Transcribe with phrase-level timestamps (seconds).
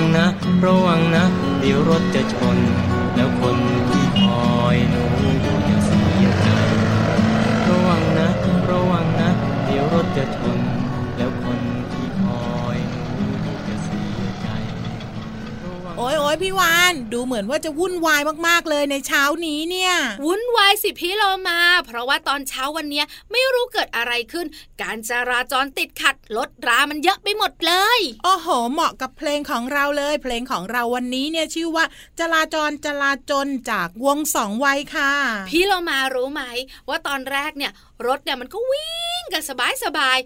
[0.00, 0.28] วังนะ
[0.64, 1.24] ระวังนะ
[1.60, 2.49] เดี๋ยวรถจะชน
[16.32, 19.94] ยพี่วานดูเหมือนว่าจะวุ่นวายมากๆเลยในเช้านี้เนี่ย
[20.24, 24.46] วุ่นวายสิพี่โลมา เพราะว่าตอนเช้าวันนี้ไม่รู้เกิดอะไรขึ้น
[24.82, 31.84] การจราจรติดขัดรถรามันเยอะไปหมดเลยโอ้โห เหมาะกับเพลงของเราเลย เพลงของเราวันนี้เนี่ยชื่อว่า
[32.20, 35.12] จราจรจราจนจากวงสองวัยค่ะ
[35.50, 36.42] พี่โลมารู้ไหม
[36.88, 37.72] ว่าตอนแรกเนี่ย
[38.06, 40.18] รถเนี่ยมันก็วิ่งกันสบายสบาย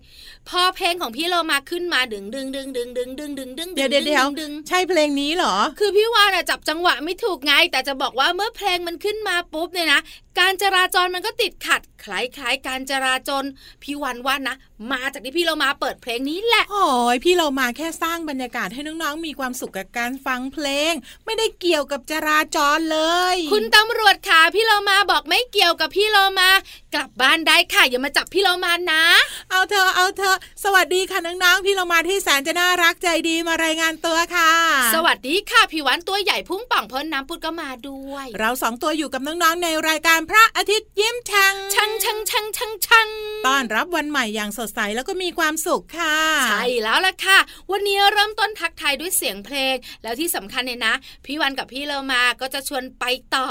[0.48, 4.26] พอเพลงของพี่โลมาขึ้นมาดึงดึงดึงดึงดึงดึงดึงดึงเดี๋ยวเดี๋ยวเดี๋ยว
[4.68, 10.00] ใช่เพลงนี้เหรอ คือพี่วานจับจังหวะไม่ถูกไง แต่จะบอกว่าเมื่อเพลงมันขึ้นมาปุ๊บเนี่ยนะ
[10.38, 13.44] การจราจรมันก็ติดขัด คล้ายๆการจราจร
[13.82, 14.54] พี่วันว่านะ
[14.92, 20.92] มาจากที่พี่เรามาเปิดเพลงนี้แหละโอ้ยพี่เรามาแค่สร้างบรรยากาศให้น้องๆมีความสุขกับการฟังเพลง
[21.24, 23.00] ไม่ได้เกี่ยวกับจราจรเล
[23.34, 26.50] ย คุณตำรวจค่ะพี่เรามาบอกไม่เกี่ยวกับพี่เรามา
[26.94, 29.04] กลับบ้านได้ค่ะอย่ามาจับพี่เรามานะ
[29.50, 34.52] เอาเธอเอาเธอสวัสดีค่ะน้องๆพี่เรามาที่แสนจะน่ารักใจดีมารายงานตัวค่ะ
[34.94, 43.08] สวัสดีค่ะพี่วันตัวใหญ่พุ่งป่องพ้นน้ำปุดก็มาด้วย เราสองตัวอยู่กับน้องๆในรายการพระอาทิตย์ยิ้มช่างช่างช่างช่างช่างช่าง
[43.46, 46.18] ต้อนรับวันใหม่อย่างสดใสแล้วก็มีความสุขค่ะ
[46.48, 47.38] ใช่แล้วล่ะค่ะ
[47.70, 50.94] วันนี้เริ่มต้นทักทายด้วยเสียงเพลง แล้วที่สำคัญเนี่ยนะ
[51.24, 53.04] พี่วันกับพี่เลมาก็จะชวนไป
[53.34, 53.46] ต่อ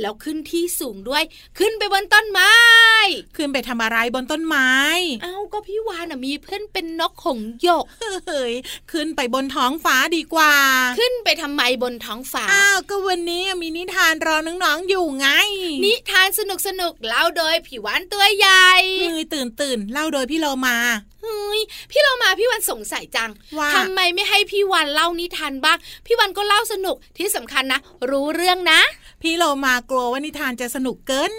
[0.00, 1.22] แล้วขึ้นที่สูงด้วย
[1.58, 2.52] ขึ้นไปบนต้นไม้
[3.36, 4.70] ขึ้นไปทำอะไรบนต้นไม้
[5.22, 7.84] เอ้าก็พี่วานมีเพื่อนเป็นนกหงหยก
[8.26, 8.54] เฮ้ย
[8.92, 10.54] ขึ้นไปบนท้องฟ้าดีกว่า
[10.98, 15.28] ขึ้นไปทำไมบนท้องฟ้าอ้าวก็วันนี้มีนิทานรอน้องๆอยู่ไง
[15.84, 18.68] นิทานสนุกสนุกเล่าโดยพี่วันตัวใหญ่
[19.00, 20.76] เฮ้ยตื่นตื่นเล่าโดยพี่โลมา
[21.22, 21.60] เฮ้ย
[21.90, 23.30] พี่เรามาพี่วันสงสัยจัง
[23.74, 27.80] ทำไมไม่ให้พี่วันเล่านิทานบ้างพี่วันก็เล่าสนุกที่สำคัญนะ
[28.10, 28.80] รู้เรื่องนะ
[29.22, 31.32] พี่เรามากลัวว่านิทานจะสนุกเกิน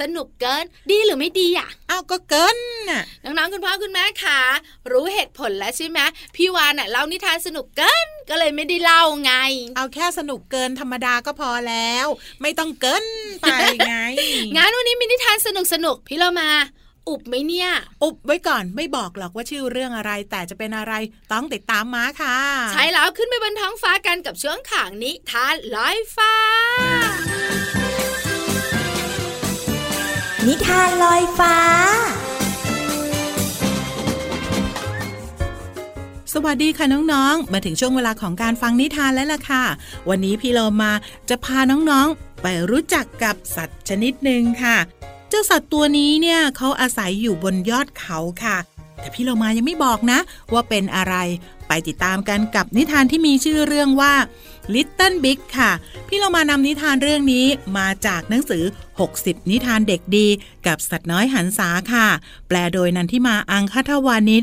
[0.00, 2.58] สนุกเกิน ดีหรือไม่ดีอะอ้าวก็เกิน
[2.90, 4.40] น่ะน้องๆคุณพ่อคุณแม่ค่ะ
[4.90, 5.98] รู้เหตุผลแล้วใช่ไหม
[6.36, 9.32] พี่วานอะเล่านิทานสนุกเกินก็เลยไม่ได้เล่าไง
[9.76, 12.06] เอาแค่สนุกเกินธรรมดาก็พอแล้ว
[12.42, 13.04] ไม่ต้องเกิน
[13.42, 13.46] ไป
[13.88, 13.96] ไง
[14.56, 16.50] งานวันนี้มีนิทานสนุกสนุกพี่เรามา
[17.08, 17.70] อุบไหมเนี่ย
[18.02, 20.92] อุบไว้ก่อนไม่บอกหรอกว่าชื่อเรื่องอะไร แต่จะเป็นอะไร
[21.32, 22.38] ต้องติดตามมาค่ะ
[22.72, 26.34] ใช่แล้วขึ้นไปบนท้องฟ้ากันกับช่วงขางนิทานลอยฟ้า
[30.48, 31.56] นิทานลอยฟ้า
[36.32, 39.64] สวัสดีค่ะน้องๆ มาถึงช่วงเวลาของการฟังนิทานแล้วล่ะค่ะ
[40.08, 40.92] วันนี้พี่เรามา
[41.28, 44.76] จะพาน้องๆ ไปรู้จักกับสัตว์ชนิดหนึ่งค่ะ
[45.28, 48.56] เจ้าสัตว์ตัวนี้เนี่ยเขาอาศัยอยู่บนยอดเขาค่ะ
[49.00, 50.18] แต่พี่เรามายังไม่บอกนะ
[50.52, 51.14] ว่าเป็นอะไร
[51.68, 54.12] ไปติดตามกันกับนิทานที่มีชื่อเรื่องว่า
[54.74, 55.70] Little Big ค่ะ
[56.08, 57.46] พี่เรามานำนิทานเรื่องนี้
[57.78, 58.64] มาจากหนังสือ
[59.06, 60.26] 60 นิทานเด็กดี
[60.66, 62.06] กับสัตว์น้อยหันษาค่ะ
[62.48, 64.42] แปลโดยนันทิมาอังคทวานิช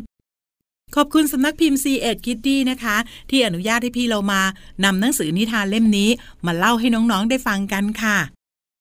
[0.95, 2.97] ขอบคุณสำนักพิมพ์ C ีเอ็ดคิดดีนะคะ
[3.29, 4.41] ที่อนุญาตให้พี่เรามา
[4.83, 6.09] นำหนังสือนิทานเล่มนี้
[6.45, 8.17] มาเล่าให้น้องๆได้ฟังกันค่ะ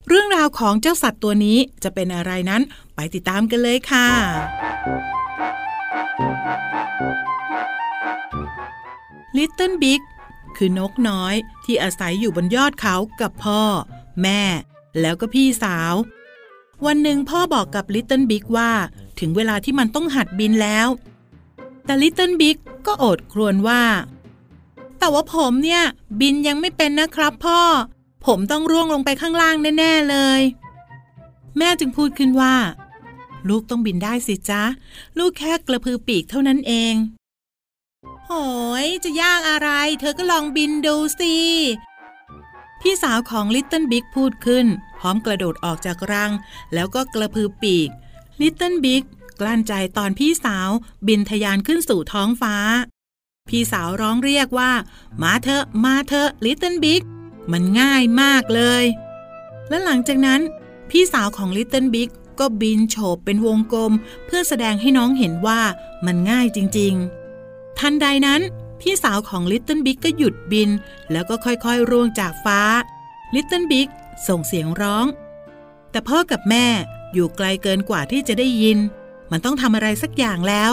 [0.08, 2.62] เรื่องราวของเจ้าสัตว์ตัวนี้จะเป็นอะไรนั้น
[2.94, 4.06] ไปติดตามกันเลยค่ะ
[9.36, 10.00] Little Big
[10.56, 13.62] คือนกน้อยที่อาศัยอยู่บนยอดเขากับพ่อ
[14.22, 14.42] แม่
[15.00, 15.94] แล้วก็พี่สาว
[16.86, 18.70] วันหนึ่งพ่อบอกกับลิตเติ้ลบิ๊กว่า
[19.20, 20.88] ถึงเวลาที่มันต้องหัดบินแล้ว
[21.84, 22.56] แต่ลิตเติ้ลบิ๊ก
[22.86, 23.82] ก็โอดครวญว่า
[24.98, 25.82] แต่ว่าผมเนี่ย
[26.20, 27.60] บินยังไม่เป็นนะครับพ่อ
[28.26, 30.40] ผมต้องร่วงลงไปข้างล่างแน่ๆเลย
[31.58, 32.54] แม่จึงพูดขึ้นว่า
[33.48, 34.62] ลูกต้องบินได้สิจ๊ะ
[35.18, 36.94] ลูกแค่กระพือปีกเท่านั้นเอง
[38.26, 38.32] โห
[38.84, 39.70] ยจะยากอะไร
[40.00, 41.34] เธอก็ลองบินดูสิ
[42.80, 44.66] พี่สาวของลิตเติ้ลบิ๊กพูดขึ้น
[44.98, 46.32] พร้อมกระโดดออกจากรัง
[46.74, 47.88] แล้วก็กระพือปีก
[48.40, 49.02] ลิตเติ้ลบิ๊ก
[49.40, 50.70] กลั้นใจตอนพี่สาว
[51.06, 52.56] บินทะยานขึ้นสู่ท้องฟ้า
[53.48, 54.72] พี่สาวร้องเรียกว่า
[55.22, 57.02] มาเถอะ มาเถอะลิตเติ้ลบิ๊ก
[57.52, 58.84] มันง่ายมากเลย
[59.68, 60.40] และหลังจากนั้น
[60.90, 63.92] พี่สาวของลิตเติ้ลบิ๊กก็บินโฉบเป็นวงกลม
[64.26, 65.60] เพื่อแสดงให้น้องเห็นว่า
[66.06, 67.25] มันง่ายจริง ๆ
[67.78, 68.40] ทันใดนั้น
[68.80, 70.70] พี่สาวของลิตเติ้ลบิ๊กก็หยุดบิน
[71.12, 72.60] แล้วก็ค่อยๆร่วงจากฟ้า
[73.34, 73.88] ลิตเติ้ลบิ๊ก
[74.28, 75.06] ส่งเสียงร้อง
[75.90, 76.66] แต่พ่อกับแม่
[77.14, 78.78] อยู่ไกลเกินกว่าที่จะได้ยิน
[79.30, 80.72] มันต้องทำอะไรสักอย่างแล้ว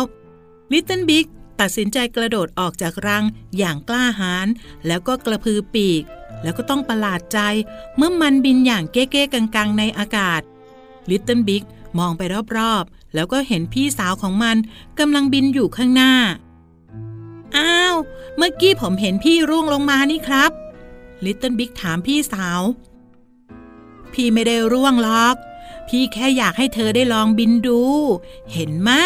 [0.72, 1.26] ลิตเติ้ลบิ๊ก
[1.60, 3.26] ตัดสินใจกระโดดออกจากรัง
[3.58, 4.48] อย่างกล้าหาญ
[4.88, 6.04] แล้วก็กระพือปีก
[6.44, 7.40] แล้วก็ต้องประหลาดใจ
[7.98, 10.42] เมื่อมันบินอย่างเก้ๆกังๆในอากาศ
[11.10, 11.64] ลิตเติ้ลบิ๊ก
[12.00, 12.22] มองไป
[12.58, 14.58] รอบๆ แล้วก็เห็นพี่สาวของมัน
[15.00, 16.14] กำลังบินอยู่ข้างหน้า
[17.58, 17.96] อ้าว
[18.38, 20.52] เมื่อกี้ผมเห็นพี่ร่วงลงมานี่ครับ
[21.26, 22.62] ลิตเติ้ลบิ๊กถามพี่สาว
[24.14, 25.36] พี่ไม่ได้ร่วงหรอก
[25.88, 27.82] พี่แค่อยากให้เธอได้ลองบินดู
[28.54, 29.04] เห็นมั้ย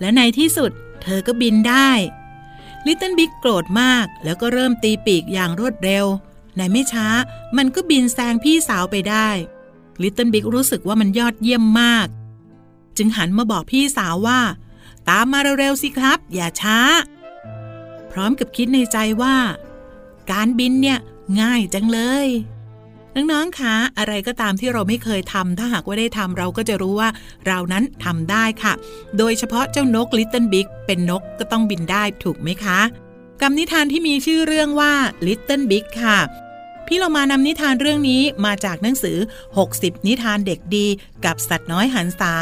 [0.00, 0.70] และในที่สุด
[1.02, 1.90] เธอก็บินได้
[2.86, 6.06] ลิตเติ้ลบิ๊กโกรธมากแล้วก็เริ่มตีปีกอย่างรวดเร็ว
[6.56, 7.06] ในไม่ช้า
[7.56, 9.28] มันก็บินแซงพี่สาวไปได้
[10.02, 12.06] ลิตเติ้ลบิ๊กรู้สึกว่ามันยอดเยี่ยมมาก
[12.96, 14.40] จึงหันมาบอกพี่สาวว่า
[15.08, 16.78] ตามมาเร็วๆสิครับ อย่าช้า
[18.12, 19.36] พร้อมกับคิดในใจว่า
[20.32, 20.98] การบินเนี่ย
[21.40, 22.28] ง่ายจังเลย
[23.16, 27.08] น้องๆคะอะไรก็ตามที่เราไม่เคยทำถ้าหากว่าได้ทำเราก็จะรู้ว่า
[27.46, 28.72] เรานั้นทำได้ค่ะ
[29.18, 32.80] โดยเฉพาะเจ้านกลิตเติ้ลบิ๊กเป็นนกก็ต้องบินได้ถูกไหมคะ
[33.40, 34.92] กำนิทานที่มีชื่อเรื่องว่า
[35.26, 36.18] ลิตเติ้ลบิ๊กค่ะ
[36.94, 39.18] พี่เรามานำนิทานเรื่องนี้มาจากหนังสือ
[39.62, 40.86] 60 นิทานเด็กดี
[41.24, 42.34] กับสัตว์น้อยหันษา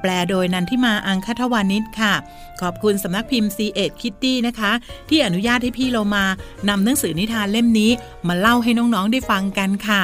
[0.00, 2.14] แปลโดยนันทิมาอังคทวานิชค่ะ
[2.60, 4.72] ขอบคุณสำนักพิมพ์ C ีเอ็ดคิตตี้นะคะ
[5.08, 6.24] ที่อนุญาตให้พี่เรามา
[6.68, 7.90] นำหนังสือนิทานเล่มนี้
[8.28, 10.02] มาเล่าให้น้องๆได้ฟังกันค่ะ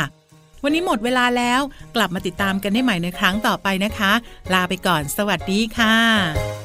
[0.63, 1.61] วันนี้หมดเวลาแล้ว
[1.97, 4.13] กลับมาติดตามกันได้ใหม่ในครั้งต่อไปนะคะ
[4.53, 6.60] ลาไปก่อน สวัสดีค่ะ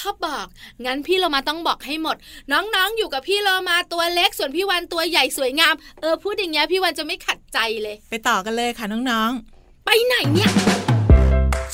[0.00, 0.46] ชอบบอก
[0.84, 2.16] งั้นพี่เรามาต้องบอกให้หมด
[2.52, 10.50] น้องๆอยู่กับพี่เรามาตัวเล็กส่วนพี่วันตัวใหญ่สวยงามเออพูดอย่างเงี้ยพี่วันจะไม่ขัดใจเลย ไปต่อกันเลยค่ะน้องๆ ไปไหนเนี่ย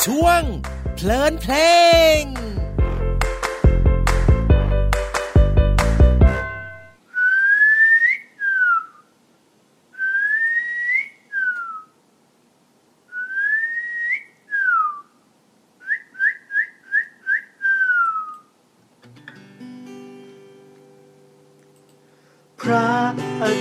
[0.04, 0.42] ช่วง
[0.94, 1.54] เพลินเพล
[2.20, 2.22] ง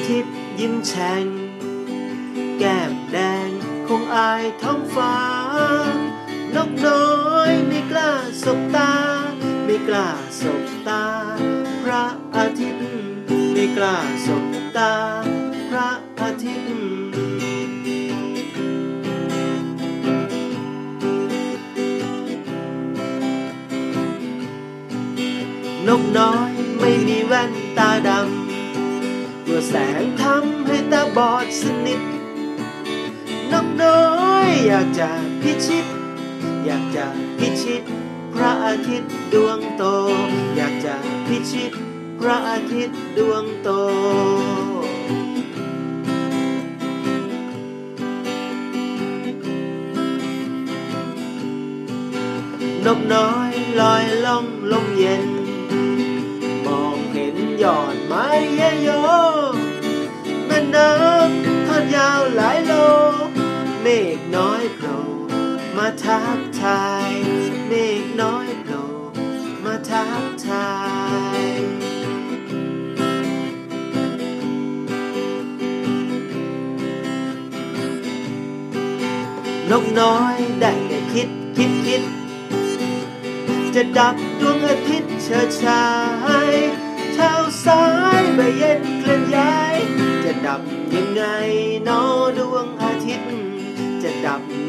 [0.09, 1.25] ทิตย์ยิ้มแฉ่ง
[2.59, 3.49] แก้มแดง
[3.87, 5.15] คงอายท้องฟ้า
[6.55, 7.07] นกน้อ
[7.49, 8.11] ยไม่กล้า
[8.43, 8.93] สบตา
[9.65, 10.07] ไม่กล้า
[10.41, 11.03] สบตา
[11.83, 12.85] พระอาทิตย์
[13.53, 14.45] ไม่กล้าสบ
[14.77, 14.93] ตา
[15.69, 15.89] พระ
[16.21, 16.73] อาทิตย์
[25.87, 28.38] นกน้อยไม่มีแว่นตาดำ
[29.59, 32.01] วแสงทำให้ตาบอดสนิท
[33.51, 34.01] นกน้อ
[34.47, 35.09] ยอยากจะ
[35.41, 35.85] พิชิต
[36.65, 37.05] อยากจะ
[37.39, 37.83] พิชิต
[38.33, 39.83] พระอาทิตย์ดวงโต
[40.55, 40.95] อยากจะ
[41.27, 41.71] พิชิต
[42.19, 43.69] พระอาทิตย์ดวงโต
[52.85, 55.25] นกน้อยลอยล่องลมเย็น
[56.65, 58.25] มองเห็นยอดไม้
[58.55, 59.18] เยโย
[64.39, 64.97] น้อยโผล่
[65.77, 67.11] มาทักทาย
[67.67, 68.83] เมฆน้อยโผล่
[69.65, 70.69] มาทักทา
[71.39, 71.41] ย
[79.71, 82.03] นกน้อยได้แต่คิดคิดคิด
[83.75, 85.85] จะดับดวงอาทิตย์เชิดชา
[86.51, 86.53] ย
[87.13, 87.31] เช้า
[87.65, 87.83] สา
[88.19, 89.75] ยใบเย็นเคลื่อนย้าย
[90.23, 90.61] จะดับ
[90.93, 91.23] ยังไง
[91.87, 92.01] นอ
[92.37, 92.48] ดู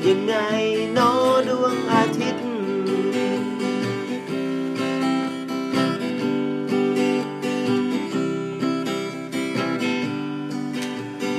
[0.06, 0.34] ยังไง
[0.96, 1.10] นอ
[1.48, 2.46] ดวงอาทิตย์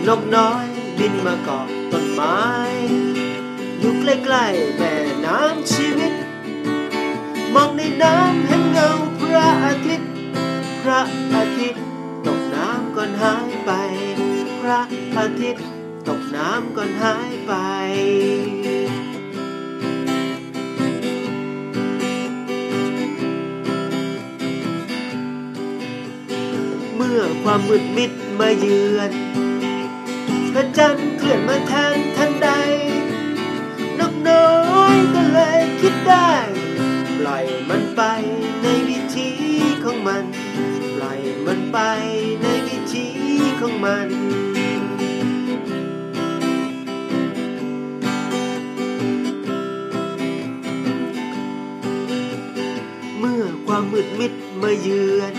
[0.07, 0.65] นกน้อย
[0.97, 2.39] บินมาเกาะต้นไม้
[3.79, 4.93] อยู่ใกล้ๆแม่
[5.25, 6.13] น้ำชีวิต
[7.53, 8.89] มองในน้ำเห็นเงา
[9.21, 10.09] พระอาทิตย์
[10.81, 11.01] พระ
[11.35, 11.83] อาทิตย์
[12.25, 13.71] ตกน้ำก่อนหายไป
[14.61, 14.79] พระ
[15.17, 15.65] อาทิตย์
[16.07, 17.59] ตกน้ำก่อนหาย ไป
[26.95, 29.11] เมื่อความมืดมิดมาเยือน
[30.53, 32.49] พระจันทร์เคลื่อนมาแทนทันใด
[33.99, 34.49] นกน้อ
[34.93, 36.31] ยก็เลยคิดได้
[37.19, 38.01] ปล่อยมันไป
[38.61, 39.29] ในวิธี
[39.83, 40.23] ของมัน
[40.95, 41.77] ปล่อยมันไป
[42.41, 43.07] ในวิธี
[43.59, 44.07] ของมัน
[54.03, 55.33] ดมิดมาเยือน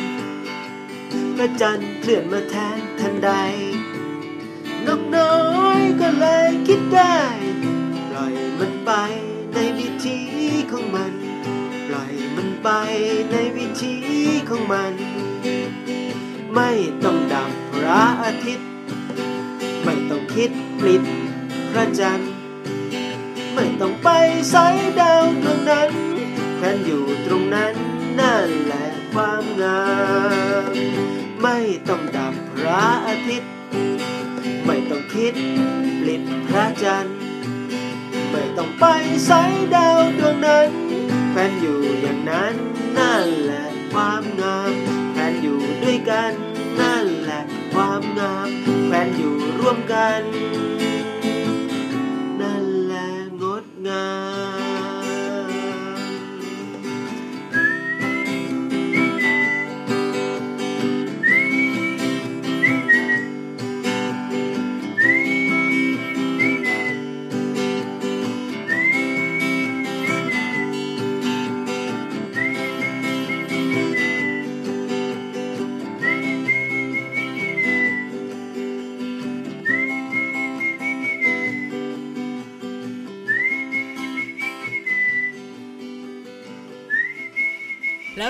[1.37, 3.31] พระจันทร์เคลื่อนมาแทนทันใด
[4.87, 5.37] นกน้อ
[5.79, 7.19] ยก็เลยคิดได้
[8.11, 8.91] ปล่อยมันไป
[9.55, 10.19] ในวิธี
[10.71, 11.13] ของมัน
[11.89, 12.69] ปล่อยมันไป
[13.31, 13.95] ในวิธี
[14.49, 14.95] ของมัน
[16.55, 16.71] ไม่
[17.05, 18.69] ต้องดับพระอาทิตย์
[19.85, 21.03] ไม่ต้องคิดปลิด
[21.71, 22.33] พระจันทร์
[23.55, 24.09] ไม่ต้องไป
[24.53, 25.91] สายดาวดวงนั้น
[26.57, 27.75] แควนอยู่ตรงนั้น
[28.21, 29.83] นั่นแหละความงา
[30.71, 30.75] ม
[31.43, 33.53] ไม่ต้องดับพระอาทิตย์
[34.67, 35.35] ไม่ต้องคิด
[36.01, 37.17] ปลิดพระจันทร์
[38.31, 38.85] ไม่ต้องไป
[39.29, 40.71] สายดาวดวงนั้น
[41.31, 42.55] แฟนอยู่อย่างนั้น
[42.99, 44.73] นั่นแหละความงาม
[45.13, 46.33] แฟนอยู่ด้วยกัน
[46.81, 47.43] นั่นแหละ
[47.73, 48.49] ความงาม
[48.87, 50.21] แฟนอยู่ร่วมกัน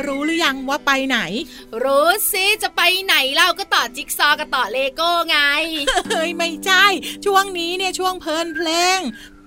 [0.06, 1.18] รู้หรือยังว่าไปไหน
[1.82, 5.38] รู้สิจะไปไหนเราก็ต่อจิ๊กซอว์กับต่อเลโก้ไง
[6.10, 6.84] เฮ้ยไม่ใช่
[7.24, 8.98] ช่วงนี้เนี่ยช่วงเพลินเพลง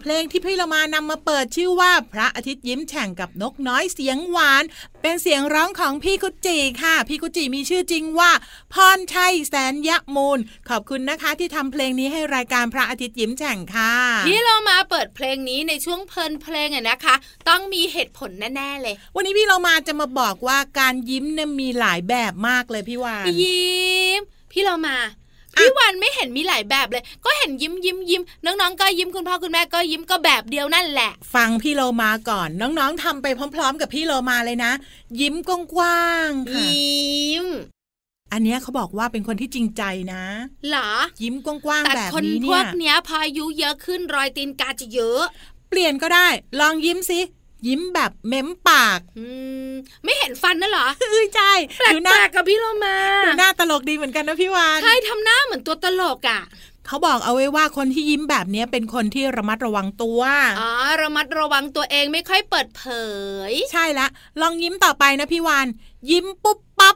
[0.08, 4.64] เพลงที่พี่เรามานำมาเปิดชื่อว่าพระอาทิตย์ยิ้มแฉ่งกับนกน้อยเสียงหวาน
[5.02, 8.32] เป็นเสียงร้องของพี่กุจิค่ะ พี่กุจิมีชื่อจริงว่า
[8.74, 13.94] พรชัยแสนยะมูล ขอบคุณนะคะที่ทำเพลงนี้ให้รายการพระอาทิตย์ยิ้มแฉ่งค่ะ
[14.28, 17.16] ที่เรามาเปิดเพลงนี้ในช่วงเพลินเพลงอะนะคะ
[17.50, 24.98] ต้องมีเหตุผลแน่ๆเลย วันนี้พี่เรามาจะมาบอกว่าการยิ้มเนี่ยมีหลายแบบมากเลยพี่วานยิ้ม พี่เรามา
[25.58, 34.72] พี่วันไม่เห็นมีหลายแบบเลย ก็เห็นยิ้มยิ้มยิ้มน้องๆก็ยิ้มคุณพ่อคุณแม่ก็ยิ้มก็แบบเดียวนั่นแหละ ฟังพี่โลมาก่อน น้องๆทำไปพร้อม ๆ กับพี่โลมาเลยนะ
[35.20, 37.46] ยิ้มกว้างๆค่ะยิ้ม
[38.34, 40.24] อันเนี้ยเขาบอกว่าเป็นคนที่จริงใจนะ
[40.70, 40.92] เหรอ
[41.24, 45.24] ยิ้มกว้างแต่ๆแบบคนนี้พเนี่วยกเนี้ยพออายุเยอะขึ้นรอยตีนกาจะเยอะ
[45.70, 46.28] เปลี่ยนก็ได้
[46.60, 47.20] ลองยิ้มสิ
[47.68, 49.26] ยิ้มแบบเม้มปากอื
[49.70, 49.72] ม
[50.04, 56.42] ไม่เห็นฟันน่ะเหรอเอ้ยใช่แปลดูหน้ากๆกับพี่โลมาดูหน้าตลกดีเหมือนกันนะพี่วานใช่ทำหน้าเหมือนตัวตลกอะ
[56.88, 60.22] เขาบอกเอาไว้ว่าคนที่ยิ้มแบบเนี้ยเป็นคนที่ระมัดระวังตัว
[60.60, 62.84] อ๋อระมัดระวังตัวเองไม่ค่อยเปิดเผ
[63.50, 64.08] ย ใช่ละ
[64.42, 65.68] ลองยิ้มต่อไปนะพี่วาน
[66.10, 66.96] ยิ้มปุ๊บปั๊บ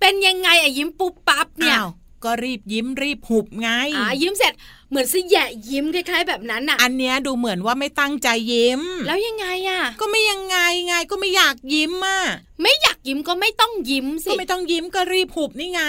[0.00, 1.88] เป็นยังไงอะยิ้มปุ๊บปั๊บเนี่ยอ้าว
[2.24, 4.52] ก็รีบยิ้มรีบหุบไงอ่ายิ้มเสร็จ
[4.90, 10.56] เหมือนสแยะยิ้มคล้ายๆ แบบนั้นน่ะ อันเนี้ยดูเหมือนว่าไม่ตั้งใจยิ้ม แล้วยังไงอะก็ไม่ยังไง
[10.86, 12.20] ไงก็ไม่อยากยิ้มอะ
[12.62, 15.82] ไม่อยากยิ้มก็ไม่ต้องยิ้มสิก็ไม่ต้องยิ้มก็รีบหุบนี่ไง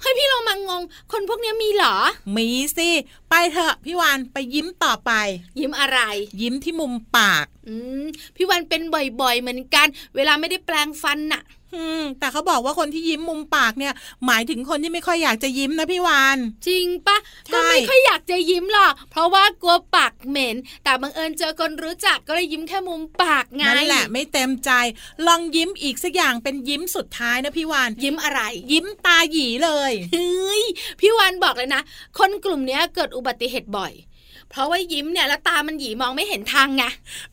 [0.00, 1.96] เฮ้ยพี่เรามางง คนพวกเนี้ยมีเหรอ
[2.36, 2.90] มีสิ
[3.30, 5.12] ไปเถอะพี่วานไปยิ้มต่อไป
[5.60, 6.00] ยิ้มอะไร
[6.40, 8.04] ยิ้มที่มุมปาก อืม
[8.36, 11.42] พี่วันเป็นบ่อยๆเหมือนกัน เวลาไม่ได้แปลงฟันน่ะ
[11.76, 13.92] อืม แต่เขาบอกว่าคนที่ยิ้มมุมปากเนี่ย
[14.26, 24.70] หมายถึงคนที่ไม่ค่อยอยากจะยิ้มนะพี่วานจริงปะใช่ก็ไม่ค่อยอยากจะยิ้มหรอก เพราะว่ากลัวปากเหม็น แต่บังเอิญเจอคนรู้จักก็เลยยิ้มแค่มุมปากไงนั่นแหละไม่เต็มใจ
[25.26, 28.40] ลองยิ้มอีกสักอย่างเป็นยิ้มสุดท้ายนะพี่วานยิ้มอะไร
[28.72, 30.62] ยิ้มตาหยีเลยเฮ้ย
[31.00, 31.82] พี่วันบอกเลยนะ
[32.18, 33.92] คนกลุ่มเนี้ยเกิดอุบัติเหตุบ่อย
[34.50, 36.84] เพราะว่ายิ้มเนี่ยแล้วตามันหยีมองไม่เห็นทางไง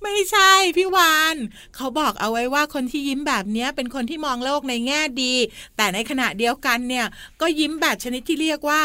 [0.04, 1.36] ไม่ใช่พี่วาน
[1.76, 5.34] เขาบอกเอาไว้ว่าคนที่ยิ้มแบบเนี้ยเป็นคนที่มองโลกในแง่ดี
[5.78, 7.06] แต่ในขณะเดียวกันเนี่ย
[7.42, 8.82] ก็ยิ้มแบบชนิดที่เรียกว่า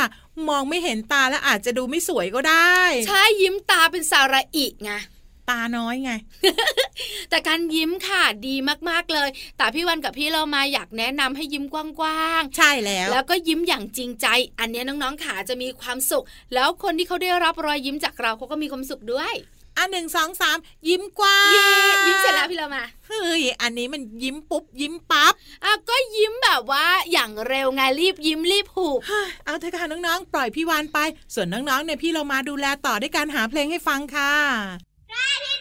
[0.48, 4.92] มองไม่เห็นตาและอาจจะดูไม่สวยก็ได้ ใช่ยิ้มตาเป็นสาระอิไง
[5.50, 6.12] ตาน้อยไง
[7.30, 8.54] แต่การยิ้มค่ะดี
[8.88, 14.26] มากๆเลย แต่พี่วันกับพี่เรามาอยากแนะนำให้ยิ้มกว้างใช่แล้วๆแล้วก็ยิ้มอย่างจริงใจ
[14.58, 19.34] อันเนี้ยน้องๆขาจะมีความสุข แล้วคนที่เขาได้รับรอยยิ้มจากเราเขาก็มีความสุขด้วย
[19.78, 20.58] อันหนึ่งสองสาม
[20.88, 21.68] ยิ้มกว้างเย้
[22.06, 25.32] ยิ้มเสร็จแล้วพี่เรามาเฮ้ยอันนี้มันยิ้มปุ๊บยิ้มปั๊บ
[25.64, 30.98] อะก็ยิ้มแบบว่าอย่างเร็วไงรีบยิ้มรีบผูกเฮ้ยเอาเถอะค่ะน้องๆ ปล่อยพี่วานไป
[31.34, 35.57] ส่วนน้องๆเนี่ยพี่เรามาดูแลต่อด้วยการหาเพลงให้ฟังค่ะ พ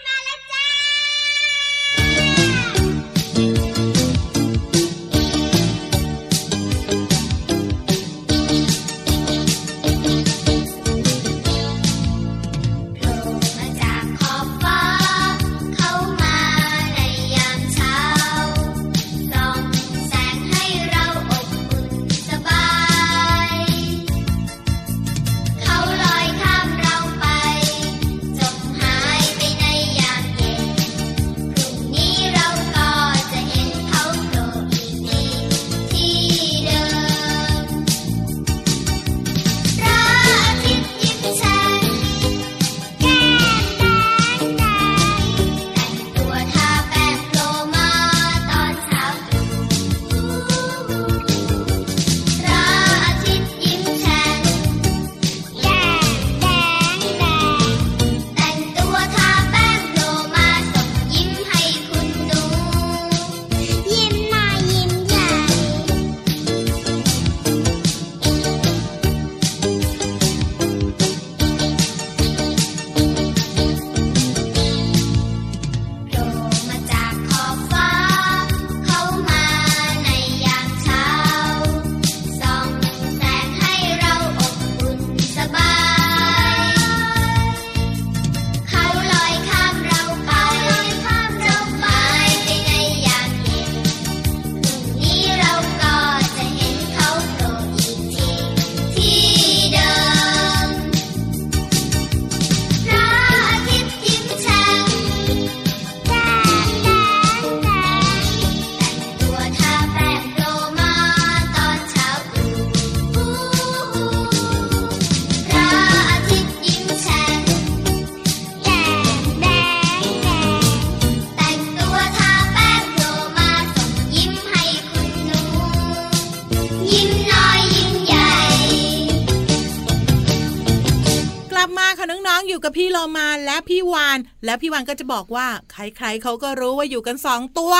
[134.45, 137.73] แล้วพี่วานก็จะบอกว่าใครๆเขาก็รู้ว่าอยู่กันสองตัว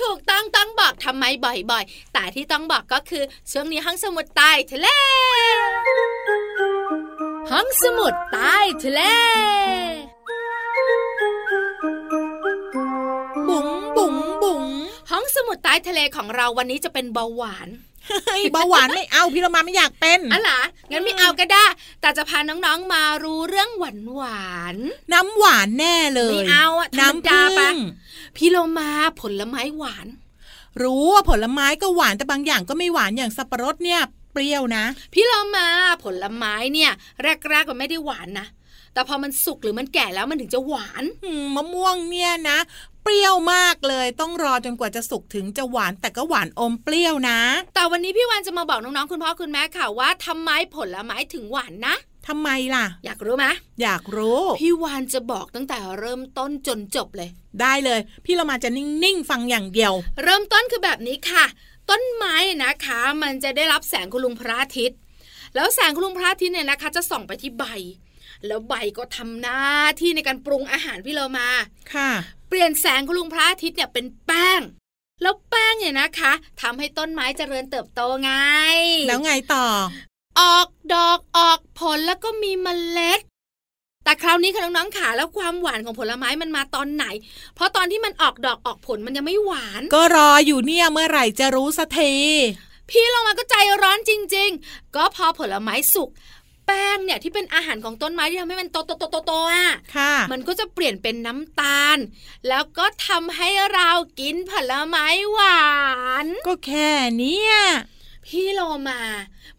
[0.00, 4.88] ถูกต้องต้องบอกทำไมบ่อยๆ แต่ที่ต้องบอกก็คือช่วงนี้ห้องสมุดใต้ทะเล
[7.50, 9.00] ห้องสมุดใต้ทะเล
[13.48, 14.64] บุ๋งบุ๋งบุ๋ง
[15.10, 17.68] ห้องสมุดใต้ทะเลของเราวันนี้จะเป็นเบาหวาน
[18.26, 20.60] เฮ้ยเบาหวานไม่เอาพี่โลมาไม่อยากเป็นอะล่ะ
[20.90, 21.64] งั้นไม่เอาก็ได้
[22.00, 24.76] แต่จะพาน้องๆมารู้เรื่องหวานหวาน
[25.12, 30.06] น้ำหวานแน่เลยไม่เอาอะธรรมน้ำดาพึ่ปะงๆพี่โลมาผลไม้หวาน
[30.82, 34.00] รู้ว่าผลไม้ก็หวานแต่บางอย่างก็ไม่หวานอย่างสับปะรดเนี่ย
[34.32, 34.84] เปรี้ยวนะ
[35.14, 35.66] พี่โลมา
[36.04, 36.90] ผลไม้เนี่ย
[37.22, 38.46] แรกๆมันไม่ได้หวานนะ
[38.94, 42.58] แต่พอมันสุกหรือมันแก่แล้วมันถึงจะหวานอืมมะม่วงเนี่ยนะ
[43.02, 47.38] เปรี้ยวมากเลย ต้องรอจนกว่าจะสุกถึงจะหวานแต่ก็หวานอมเปรี้ยวนะ
[47.74, 51.94] แต่วันนี้พี่วานจะมาบอกน้องๆคุณพ่อคุณแม่ค่ะว่าทำไมผลไม้ถึงหวานนะ
[52.28, 53.46] ทำไมล่ะ อยากรู้ไหม
[53.82, 61.44] อยากรู้ พี่วานจะบอกตั้งแต่เริ่มต้นจนจบเลย ได้เลย พี่เรามาจะนิ่งๆฟังอย่างเดียว เริ่มต้นคือแบบนี้ค่ะ
[61.90, 64.98] ต้นไม้เนี่ยนะคะ มันจะได้รับแสงคุณลุงพระอาทิตย์
[65.54, 67.64] แล้วแสงคุณลุงพระอาทิตย์เนี่ยนะคะ จะส่องไปที่ใบ
[68.46, 69.60] แล้วใบก็ทำหน้า
[70.00, 71.48] ที่ในการปรุงอาหารพี่เรามา
[71.94, 72.10] ค่ะ
[72.48, 74.60] เปลี่ยนแสงคุณลุงพระอาทิตย์เนี่ยเป็นแป้ง
[75.22, 78.32] แล้วแป้งเนี่ยนะคะทำให้ต้นไม้เจริญเติบโตไง
[79.08, 79.66] แล้วไงต่อ
[80.40, 82.66] ออกดอกออกผลแล้วก็มีเม
[82.98, 83.20] ล็ด
[84.04, 87.04] แต่คราวนี้ค่ะน้องๆขาแล้วความหวานของผลไม้มันมาตอนไหน
[87.54, 92.14] เพราะตอนที่มันออกดอกออกผลมันยังไม่หวาน ก็รออยู่เนี่ยเมื่อไหร่จะรู้สักที
[92.90, 101.98] พี่ลงมาก็ใจร้อนจริง ๆ ก็พอผลไม้สุกแป้งเนี่ยที่เป็นอาหารของต้นไม้ที่ทำให้มันโตโตโตโตโตอะค่ะมันก็จะเปลี่ยนเป็นน้ำตาล
[102.48, 105.62] แล้วก็ทำให้เรากินผลไม้หวา
[106.24, 107.54] น ก็แค่เนี้ย
[108.26, 109.00] พี่โลมา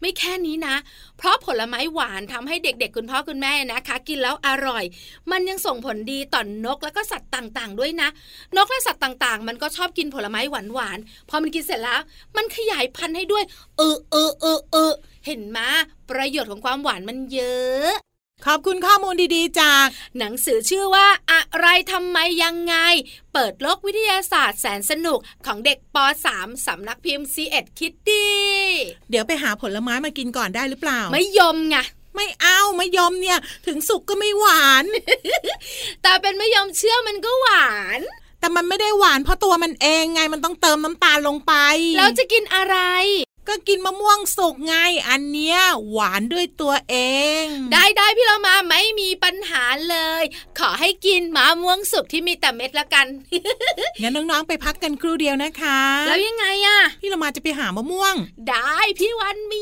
[0.02, 0.76] ไม่แค่นี้นะ
[1.18, 4.84] เพราะผลไม้หวานทำให้เด็กๆ คุณพ่อคุณแม่นะคะ กินแล้วอร่อย
[5.32, 8.10] มันยังส่งผลดีต่อนนกแล้วก็สัตว์ต่างๆ ด้วยนะ
[8.58, 10.42] นกและสัตว์ต่างๆ มันก็ชอบกินผลไม้
[10.74, 12.00] หวานๆพอมันกินเสร็จแล้ว
[12.36, 13.44] มันขยายพันธุ์ให้ด้วย
[13.78, 14.92] เออเออเออเออ
[15.26, 15.60] เห็นไหม
[16.10, 18.13] ประโยชน์ของความหวานมันเยอะ
[18.46, 19.86] ขอบคุณข้อมูลดีๆ จาก
[20.20, 22.76] หนังสือชื่อว่าอะไรทำไมยังไง
[23.34, 25.98] เปิดโลกวิทยาศาสตร์แสนสนุกของเด็กป
[26.32, 28.30] .3 สำนักพิมพ์ c ีเอ็ดคิดดี
[29.10, 31.78] เดี๋ยวไปหาผลไม้มากินก่อนได้หรือเปล่า ไม่ยมไง
[32.16, 34.86] ไม่เอาไม่ยอมเนี่ย ถึงสุกก็ไม่หวาน
[36.04, 38.00] แต่เป็นไม่ยอมเชื่อมันก็หวาน
[38.40, 41.54] แต่มันไม่ได้หวานเพราะตัวมันเองไงมันต้องเติมน้ำตาลลงไป
[41.98, 42.78] แล้วจะกินอะไร
[43.48, 44.76] ก็กินมะม่วงสุกไง
[45.10, 45.58] อันเนี้ย
[45.90, 46.96] หวานด้วยตัวเอ
[47.42, 50.24] ง ได้ได้พี่เรามาไม่มีปัญหาเลย
[50.60, 53.08] ขอให้กินมะม่วงสุกที่มีแต่เม็ดละกัน
[54.02, 58.16] งั้นน้องๆไปพักกันครู่เดียวนะคะ แล้วยังไงอะพี่เรามาจะไปหามะม่วง
[58.50, 59.62] ได้พี่วันมี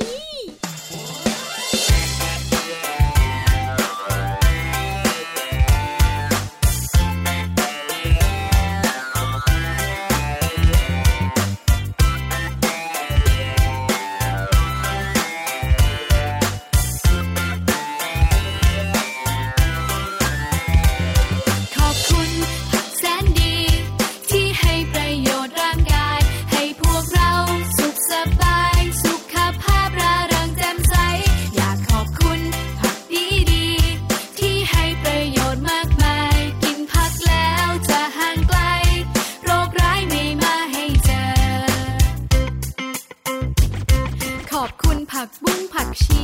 [45.11, 46.23] ผักบุ้งผักชี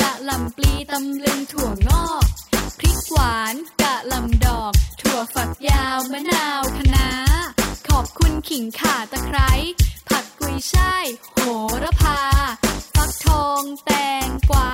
[0.00, 2.24] กะหล่ำปลีตำลึงถั่วงอก
[2.78, 7.08] พริกหวานกะหล่ำดอก ถั่วฝักยาวมะนาวคะน้า
[7.88, 9.50] ขอบคุณขิงข่าตะไคร้
[10.08, 11.38] ผักกุยช่ายโห
[11.82, 12.20] ระพา
[12.94, 13.90] ฟักทองแต
[14.24, 14.68] งกวา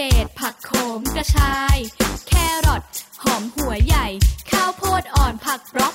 [0.00, 1.76] เฉดผักโขมกระชาย
[2.28, 2.32] แค
[2.66, 2.82] รอท
[3.22, 4.06] หอมหัวใหญ่
[4.50, 5.94] ข้าวโพดอ่อนผักบรอก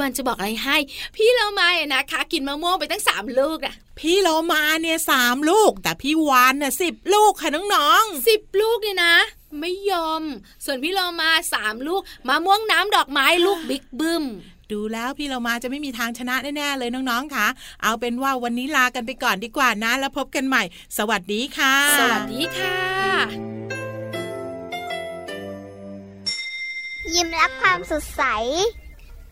[0.00, 0.76] วันจะบอกอะไรให้
[1.16, 9.14] พี่เรามาเนี่ยนะคะกินมะม่วงไปตั้งสามลูกอะพี่โลมาเนี่ยสามลูก แต่พี่วานน่ะสิบลูกค่ะน้องสิบลูกเนี่ยนะ
[9.60, 10.22] ไม่ยอม
[10.64, 17.46] ส่วนพี่เรามาสามลูกมะม่วงน้ำดอกไม้ลูกบิ๊กบึ้มๆดูแล้วพี่โลมาจะไม่มีทางชนะแน่ๆเลยน้องๆค่ะ
[17.82, 20.62] เอาเป็นว่าวันนี้ลากันไปก่อนดีกว่านะ แล้วพบกันใหม่
[20.98, 22.76] สวัสดีค่ะ สวัสดีค่ะ
[27.14, 28.22] ยิ้มรับความสดใส